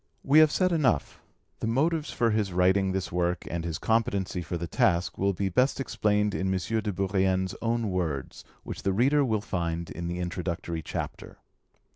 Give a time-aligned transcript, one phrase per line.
[0.23, 1.21] We have said enough,
[1.59, 5.47] the motives for his writing this work and his competency for the task will be
[5.47, 6.59] best explained in M.
[6.81, 11.37] de Bourrienne's own words, which the reader will find in the Introductory Chapter.